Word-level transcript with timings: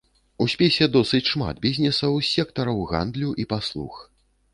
У 0.43 0.45
спісе 0.51 0.85
досыць 0.95 1.27
шмат 1.31 1.59
бізнесаў 1.65 2.17
з 2.21 2.25
сектараў 2.37 2.81
гандлю 2.93 3.29
і 3.45 3.47
паслуг. 3.53 4.01